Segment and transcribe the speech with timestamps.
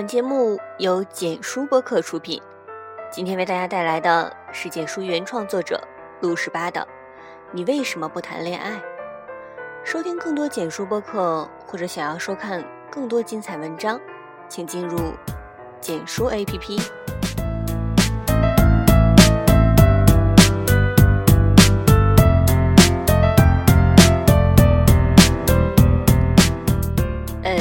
[0.00, 2.40] 本节目由简书播客出品。
[3.12, 5.78] 今天为大家带来的是简书原创作者
[6.22, 6.80] 陆十八的
[7.52, 8.70] 《你为什么不谈恋爱》。
[9.84, 14.00] 收听更多简书播客，或者想要收看更多精彩文章，
[14.48, 15.12] 请进入
[15.82, 16.82] 简书 APP。
[27.42, 27.52] 呃，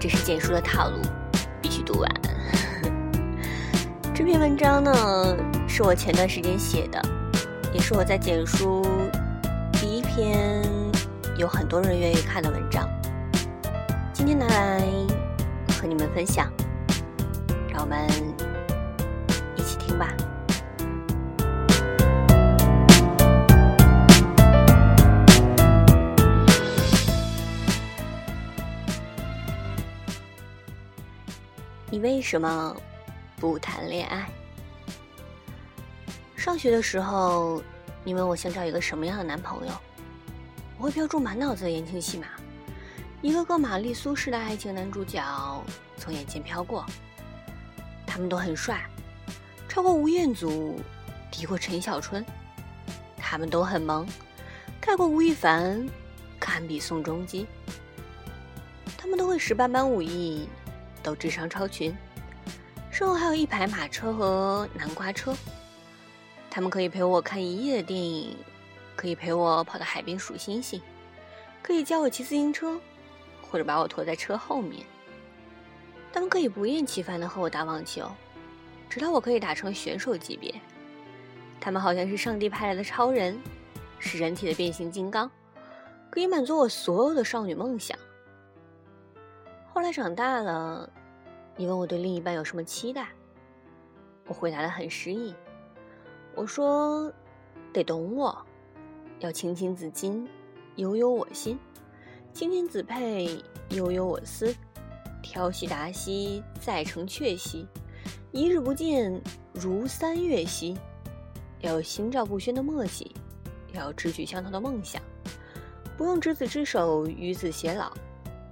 [0.00, 0.96] 这是简书的套路，
[1.86, 2.10] 读完。
[4.12, 4.92] 这篇文章呢，
[5.68, 7.00] 是我前段时间写的，
[7.72, 8.84] 也是我在简书
[9.72, 10.62] 第一篇
[11.38, 12.88] 有很多人愿意看的文章。
[14.12, 14.80] 今天拿来
[15.80, 16.50] 和你们分享，
[17.70, 18.04] 让我们
[19.54, 20.08] 一起听吧。
[31.88, 32.76] 你为什么
[33.36, 34.28] 不谈恋爱？
[36.34, 37.62] 上学的时候，
[38.02, 39.72] 你问我想找一个什么样的男朋友，
[40.78, 42.26] 我会飘出满脑子的言情戏码，
[43.22, 45.64] 一个个玛丽苏式的爱情男主角
[45.96, 46.84] 从眼前飘过，
[48.04, 48.84] 他们都很帅，
[49.68, 50.80] 超过吴彦祖，
[51.30, 52.26] 敌过陈小春，
[53.16, 54.04] 他们都很萌，
[54.80, 55.88] 盖过吴亦凡，
[56.40, 57.46] 堪比宋仲基，
[58.98, 60.48] 他们都会十八般武艺。
[61.06, 61.96] 都智商超群，
[62.90, 65.32] 身后还有一排马车和南瓜车。
[66.50, 68.36] 他们可以陪我看一夜的电影，
[68.96, 70.82] 可以陪我跑到海边数星星，
[71.62, 72.76] 可以教我骑自行车，
[73.40, 74.84] 或者把我驮在车后面。
[76.12, 78.10] 他们可以不厌其烦的和我打网球，
[78.90, 80.52] 直到我可以打成选手级别。
[81.60, 83.38] 他们好像是上帝派来的超人，
[84.00, 85.30] 是人体的变形金刚，
[86.10, 87.96] 可以满足我所有的少女梦想。
[89.74, 90.88] 后来长大了，
[91.58, 93.08] 你问我对另一半有什么期待，
[94.26, 95.34] 我回答的很诗意。
[96.34, 97.10] 我说，
[97.72, 98.36] 得懂我，
[99.20, 100.26] 要青青子衿，
[100.74, 101.56] 悠悠我心；
[102.34, 104.54] 青青子佩，悠悠我思。
[105.22, 107.66] 挑兮达兮，再成却兮，
[108.32, 109.20] 一日不见，
[109.54, 110.76] 如三月兮。
[111.60, 113.10] 要有心照不宣的默契，
[113.72, 115.02] 要有志趣相投的梦想，
[115.96, 117.92] 不用执子之手，与子偕老。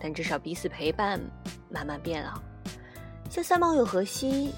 [0.00, 1.20] 但至少彼此陪伴，
[1.70, 2.40] 慢慢变老。
[3.36, 4.50] 像三毛与荷西，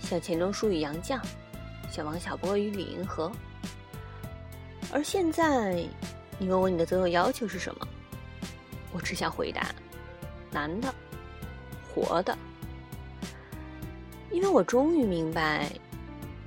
[0.00, 1.20] 像钱钟书与杨绛，
[1.88, 3.30] 像王小波与李银河。
[4.92, 5.86] 而现在，
[6.36, 7.86] 你问我你的择偶要求是什么？
[8.92, 9.72] 我只想回答：
[10.50, 10.92] 男的，
[11.94, 12.36] 活的。
[14.32, 15.70] 因为我终于明白，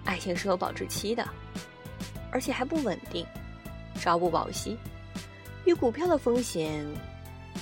[0.04, 1.26] 爱情是有保质期的，
[2.34, 3.26] 而且还不稳定，
[3.96, 4.78] 朝不保夕，
[5.64, 6.86] 与股票的风险。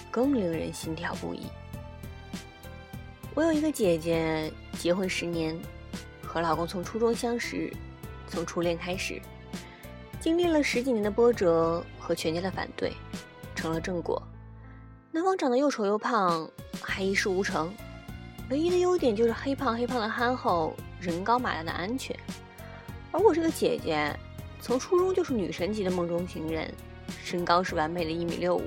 [0.09, 1.45] 更令人心跳不已。
[3.35, 5.59] 我有一个姐姐，结婚十年，
[6.25, 7.69] 和老公从初中相识，
[8.29, 9.21] 从初恋开始，
[10.21, 12.93] 经历了十几年的波折和全家的反对，
[13.53, 14.23] 成了正果。
[15.11, 16.49] 男方长得又丑又胖，
[16.81, 17.73] 还一事无成，
[18.49, 22.17] 唯一的优点就是黑胖黑胖的憨厚，人高马大的安全。
[23.11, 24.17] 而我这个姐姐，
[24.61, 26.73] 从初中就是女神级的梦中情人，
[27.21, 28.63] 身高是完美的一米六五。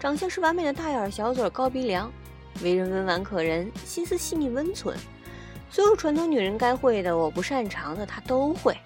[0.00, 2.10] 长相是完美的大眼小嘴高鼻梁，
[2.62, 4.96] 为人温婉可人，心思细腻温存，
[5.70, 8.76] 所有传统女人该会的，我不擅长的她都会，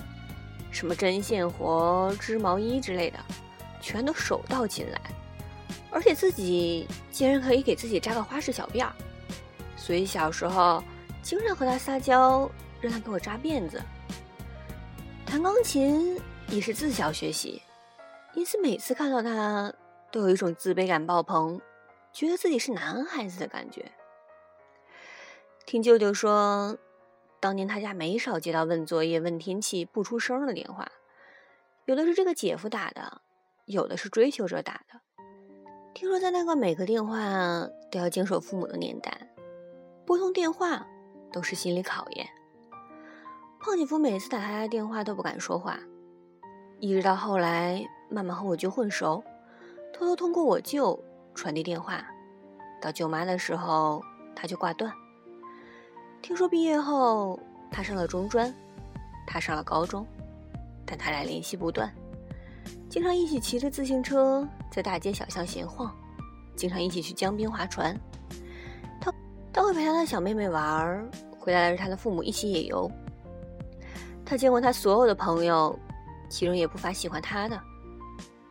[0.71, 3.19] 什么针线活、织毛衣之类的，
[3.81, 5.00] 全都手到擒来，
[5.91, 8.93] 而且自己竟然可以给自己扎个花式小辫儿，
[9.76, 10.82] 所以小时候
[11.22, 12.50] 经常和她撒娇，
[12.81, 13.82] 让她给我扎辫子。
[15.26, 16.19] 弹钢琴
[16.49, 17.60] 也是自小学习，
[18.34, 19.72] 因此每次看到她。
[20.12, 21.60] 都有一种自卑感爆棚，
[22.16, 23.93] 觉得自己是男孩子的感觉。
[25.66, 26.78] 听舅舅说，
[27.41, 30.90] 当年他家没少接到问作业、问天气不出声的电话，
[31.85, 33.20] 有的是这个姐夫打的，
[33.67, 34.99] 有的是追求者打的。
[35.93, 39.29] 听说在那个每个电话都要经手父母的年代，
[40.06, 40.87] 拨通电话
[41.31, 42.26] 都是心理考验。
[43.61, 45.79] 胖姐夫每次打他家电话都不敢说话，
[46.81, 49.23] 一直到后来慢慢和我舅混熟。
[49.93, 50.99] 偷偷通过我舅
[51.35, 52.06] 传递电话，
[52.81, 54.02] 到舅妈的时候，
[54.34, 54.93] 他就挂断。
[56.23, 57.38] 听说毕业后，
[57.70, 58.52] 他上了中专，
[59.26, 60.06] 他上了高中，
[60.84, 61.93] 但他俩联系不断，
[62.88, 65.94] 经常一起骑着自行车在大街小巷闲晃，
[66.56, 67.99] 经常一起去江边划船。
[69.00, 69.12] 他
[69.52, 71.08] 他会陪他的小妹妹玩，
[71.38, 72.90] 回来带着他的父母一起野游。
[74.25, 75.78] 他见过他所有的朋友，
[76.28, 77.61] 其中也不乏喜欢他的。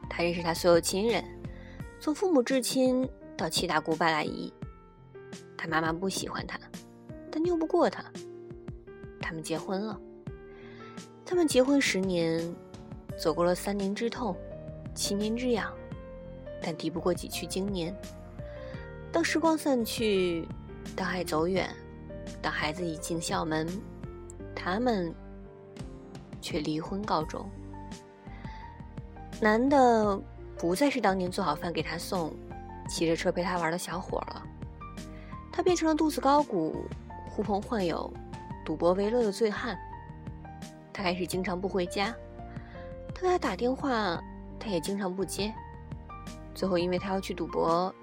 [0.10, 1.24] 他认识他所有亲人。
[2.00, 4.52] 从父母至亲到七大姑八大姨，
[5.58, 6.60] 他妈妈不喜欢他，
[7.32, 8.04] 但拗不过他。
[9.22, 10.00] 他们结婚了。
[11.26, 12.42] 他们结婚十年，
[13.18, 14.36] 走过了三年之痛，
[14.94, 15.74] 七年之痒，
[16.62, 17.96] 但敌不过几曲经年。
[19.12, 20.48] 当时光散去，
[20.96, 21.68] 当爱走远，
[22.42, 23.68] 当孩子已进校门，
[24.56, 25.14] 他们
[26.42, 27.50] 却离婚告终。
[29.42, 30.18] 男的
[30.58, 32.32] 不再是当年做好饭给他送，
[32.88, 34.44] 骑着车陪他玩的小伙了，
[35.52, 36.86] 他变成了肚子高鼓、
[37.30, 38.12] 呼朋唤友。
[38.64, 39.78] 赌博为乐的醉汉，
[40.92, 42.16] 他开始经常不回家。
[43.14, 44.20] 他给他打电话，
[44.60, 45.54] 他也经常不接。
[46.56, 47.94] 最后，因为他要去赌博，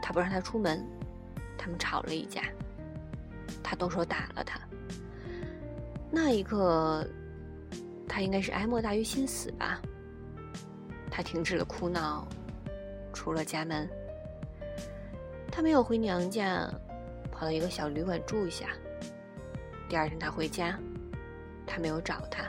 [0.00, 0.86] 他不让他出门，
[1.58, 2.42] 他们吵了一架。
[3.64, 4.60] 他动手打了他。
[6.08, 7.04] 那一刻，
[8.08, 9.80] 他应该是哀莫大于心死吧。
[11.10, 12.28] 他停止了哭闹，
[13.12, 13.90] 出了家门。
[15.54, 16.66] 他没有回娘家，
[17.30, 18.70] 跑到一个小旅馆住下。
[19.86, 20.78] 第二天他回家，
[21.66, 22.44] 他没有找他，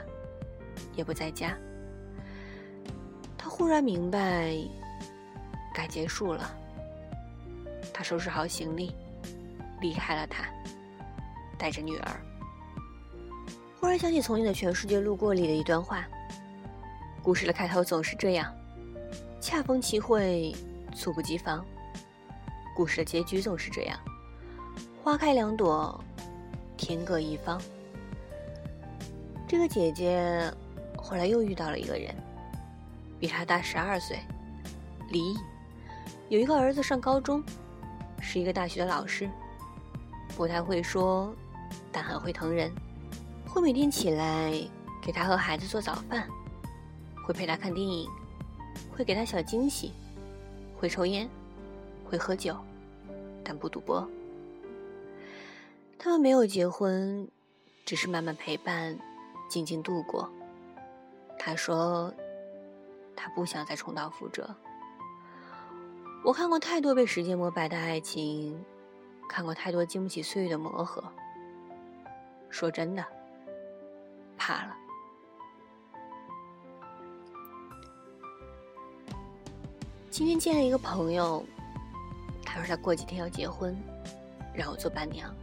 [0.96, 1.54] 也不在家。
[3.36, 4.56] 他忽然明白，
[5.74, 6.50] 该结束了。
[7.92, 8.90] 他收拾好行李，
[9.82, 10.44] 离开了他，
[11.58, 12.10] 带着女儿。
[13.78, 16.08] 忽然想起从你的《全世界路过》里的一段话：
[17.22, 18.50] 故事的开头总是这样，
[19.42, 20.54] 恰逢其会，
[20.94, 21.62] 猝不及防；
[22.74, 23.98] 故事的结局总是这样，
[25.02, 26.02] 花开两朵。
[26.76, 27.62] 天各一方。
[29.46, 30.52] 这个姐姐
[30.96, 32.12] 后来又遇到了一个人，
[33.20, 34.18] 比她大十二岁，
[35.10, 35.38] 离异，
[36.28, 37.42] 有一个儿子上高中，
[38.20, 39.30] 是一个大学的老师，
[40.36, 41.32] 不太会说，
[41.92, 42.70] 但很会疼人，
[43.46, 44.52] 会每天起来
[45.00, 46.28] 给他和孩子做早饭，
[47.24, 48.10] 会陪他看电影，
[48.90, 49.92] 会给他小惊喜，
[50.76, 51.30] 会抽烟，
[52.04, 52.56] 会喝酒，
[53.42, 54.08] 但不赌博。
[55.98, 57.26] 他们没有结婚，
[57.84, 58.98] 只是慢慢陪伴，
[59.48, 60.30] 静静度过。
[61.38, 62.12] 他说
[63.16, 64.54] ：“他不想再重蹈覆辙。”
[66.24, 68.64] 我看过太多被时间磨白的爱情，
[69.28, 71.02] 看过太多经不起岁月的磨合。
[72.48, 73.04] 说真的，
[74.36, 74.76] 怕了。
[80.10, 81.44] 今天见了一个朋友，
[82.54, 83.76] 他说他过几天要结婚，
[84.54, 85.34] 让我做伴娘。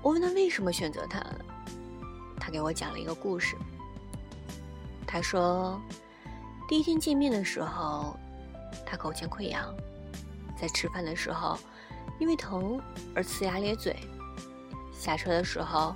[0.00, 1.22] 我问他为什么选择他，
[2.40, 3.54] 他给我讲了一个故事。
[5.06, 5.78] 他说，
[6.66, 8.16] 第一天见面的时候，
[8.86, 9.70] 他口腔溃疡，
[10.58, 11.58] 在吃饭的时候，
[12.18, 12.80] 因为疼
[13.14, 13.94] 而呲牙咧嘴。
[14.94, 15.94] 下车的时候，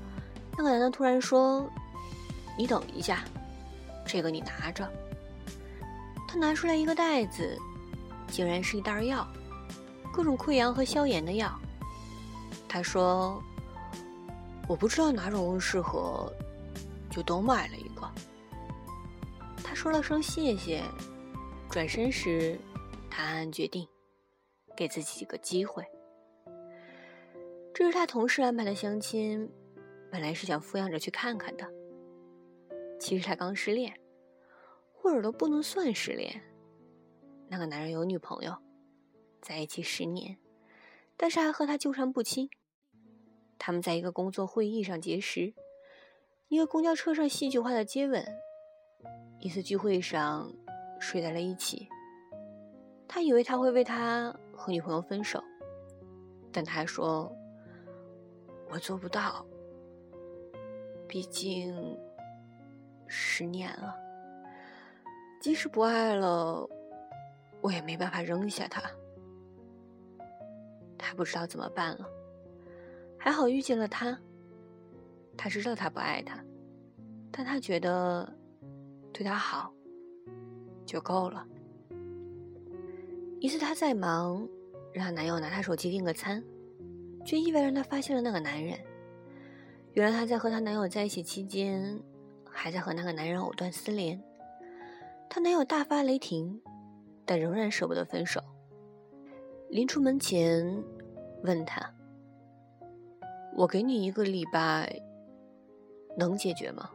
[0.58, 1.66] 那个男的突然说
[2.58, 3.24] ：“你等一下，
[4.04, 4.86] 这个你拿着。”
[6.28, 7.56] 他拿出来一个袋子，
[8.26, 9.26] 竟然是一袋药，
[10.16, 11.52] 各种溃疡和消炎的药。
[12.66, 13.42] 他说。
[14.68, 16.28] 我不知道哪种更适合，
[17.08, 18.02] 就都买了一个。
[19.62, 20.82] 他说了声谢谢，
[21.70, 22.58] 转身时，
[23.08, 23.86] 他暗暗决定，
[24.76, 25.84] 给自己一个机会。
[27.72, 29.48] 这是他同事安排的相亲，
[30.10, 31.64] 本来是想抚养着去看看的。
[32.98, 33.96] 其实他刚失恋，
[34.92, 36.42] 或者都不能算失恋。
[37.46, 38.52] 那个男人有女朋友，
[39.46, 40.38] 在一起十年，
[41.16, 42.50] 但是还和他纠缠不清。
[43.56, 45.54] 他们在一个工作会议上结识，
[46.48, 48.26] 一个公交车上戏剧化的接吻，
[49.38, 50.52] 一次聚会上
[50.98, 51.88] 睡在了一起。
[53.06, 55.40] 他以为他会为他和女朋友分手，
[56.50, 57.32] 但他说
[58.68, 59.46] ：“我做不到，
[61.06, 61.96] 毕竟
[63.06, 63.94] 十年了，
[65.40, 66.68] 即使不爱了，
[67.60, 68.82] 我也没办法扔下他。”
[70.98, 72.06] 他不知道怎么办了。
[73.18, 74.18] 还好遇见了他，
[75.36, 76.38] 他知道他不爱他，
[77.30, 78.32] 但他觉得
[79.12, 79.72] 对他好
[80.84, 81.46] 就够了。
[83.40, 84.48] 一次他在忙，
[84.92, 86.42] 让男友拿他手机订个餐，
[87.24, 88.78] 却意外让他发现了那个男人。
[89.92, 91.98] 原来他在和她男友在一起期间，
[92.44, 94.22] 还在和那个男人藕断丝连。
[95.28, 96.60] 她男友大发雷霆，
[97.24, 98.40] 但仍然舍不得分手。
[99.68, 100.82] 临出门前，
[101.42, 101.82] 问他。
[103.54, 105.00] 我给你一个礼拜，
[106.16, 106.90] 能解决吗？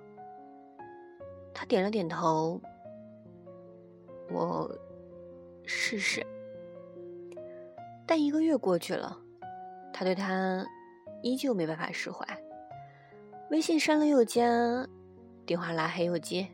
[1.54, 2.62] 他点了点头。
[4.30, 4.74] 我
[5.66, 6.26] 试试。
[8.08, 9.18] 但一个月过去了，
[9.92, 10.66] 他对他
[11.22, 12.26] 依旧没办法释怀。
[13.50, 14.88] 微信删了又加，
[15.46, 16.48] 电话拉黑又接。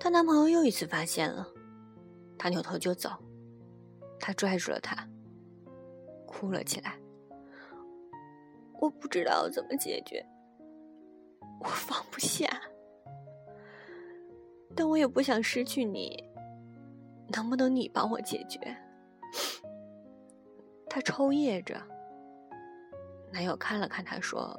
[0.00, 1.46] 她男朋友又一次发现了，
[2.36, 3.10] 她扭头就走。
[4.20, 5.08] 他拽住了他，
[6.26, 6.98] 哭了起来。
[8.80, 10.24] 我不知道怎么解决，
[11.60, 12.48] 我放不下，
[14.76, 16.24] 但我也不想失去你。
[17.34, 18.58] 能不能你帮我解决？
[20.88, 21.76] 他抽噎着，
[23.30, 24.58] 男友看了看他，说：“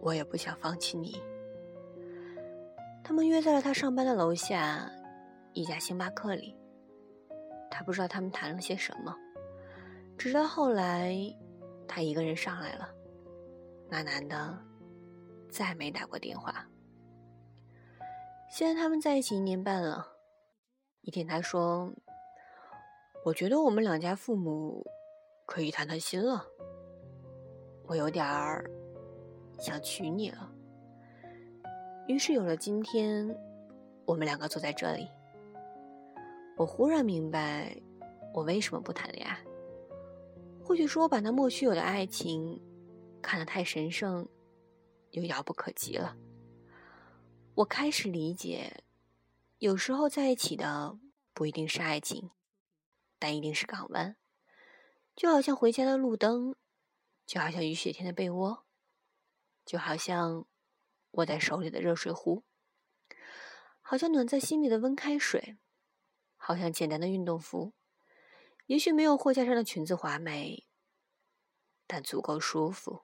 [0.00, 1.20] 我也不想放弃你。”
[3.04, 4.90] 他们约在了他上班的楼下
[5.52, 6.56] 一家星巴克里。
[7.70, 9.14] 他不知道他们谈了些什么，
[10.16, 11.14] 直到后来，
[11.86, 12.88] 他一个人上来了，
[13.88, 14.58] 那男的
[15.50, 16.66] 再没打过电话。
[18.48, 20.06] 现在他们在一起一年半了。
[21.02, 21.92] 一天，他说
[23.24, 24.84] ：“我觉得我们两家父母
[25.46, 26.44] 可以谈谈心了。
[27.86, 28.68] 我有点儿
[29.58, 30.50] 想娶你了。”
[32.08, 33.28] 于是有了今天，
[34.04, 35.08] 我们两个坐在这里。
[36.56, 37.76] 我忽然明白，
[38.32, 39.44] 我为什么不谈恋爱。
[40.64, 42.60] 或许是我把那莫须有的爱情
[43.20, 44.26] 看得太神圣，
[45.10, 46.16] 又遥不可及了。
[47.56, 48.82] 我开始理解。
[49.58, 50.98] 有时候在一起的
[51.32, 52.30] 不一定是爱情，
[53.18, 54.16] 但一定是港湾，
[55.14, 56.54] 就好像回家的路灯，
[57.26, 58.64] 就好像雨雪天的被窝，
[59.64, 60.46] 就好像
[61.12, 62.44] 握在手里的热水壶，
[63.80, 65.56] 好像暖在心里的温开水，
[66.48, 67.72] 好像简单的运动服，
[68.66, 70.64] 也许没有货架上的裙子华美，
[71.88, 73.02] 但足够舒服。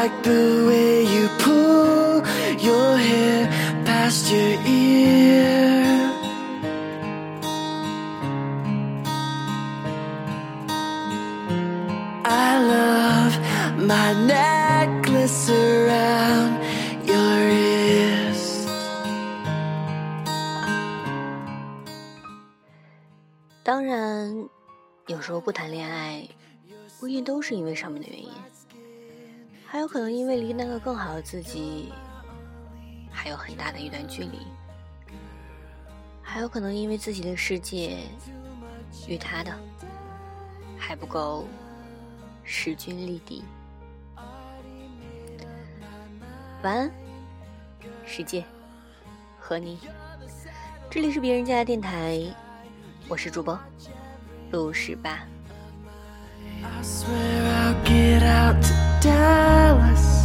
[0.00, 0.59] like the
[13.80, 16.60] my necklace around
[17.06, 18.68] your wrist.
[23.62, 24.48] 当然，
[25.06, 26.28] 有时候不谈恋爱，
[26.98, 28.30] 不一定都是因为上面的原因。
[29.66, 31.92] 还有可能因为离那个更好的自己
[33.10, 34.40] 还有很大的一段距离，
[36.20, 38.00] 还有可能因为自己的世界
[39.06, 39.56] 与他的
[40.76, 41.46] 还不够
[42.44, 43.42] 势均力敌。
[46.62, 46.90] 晚安，
[48.04, 48.44] 世界
[49.38, 49.78] 和你，
[50.90, 52.20] 这里是别人家的电台，
[53.08, 53.58] 我是主播
[54.50, 55.20] 陆十八。
[59.00, 60.20] Dallas.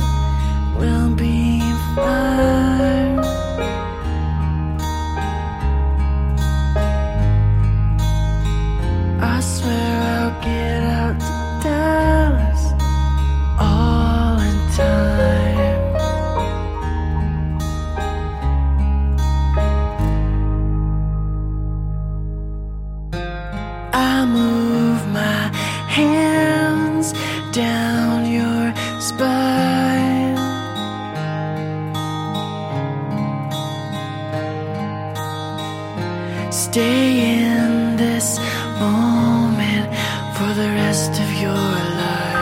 [36.55, 38.39] Stay in this
[38.79, 39.93] moment
[40.37, 42.34] for the rest of your life.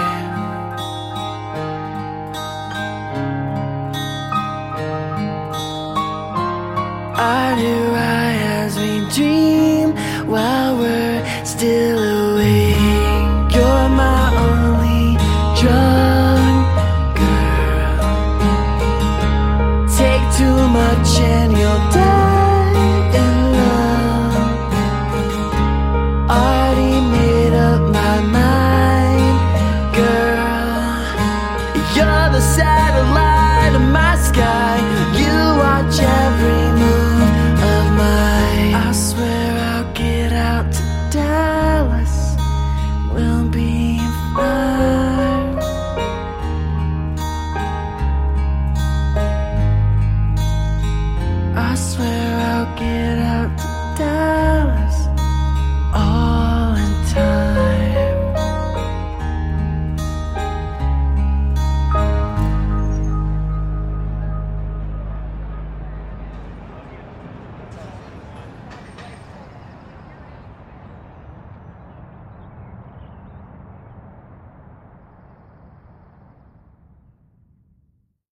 [51.73, 52.22] I swear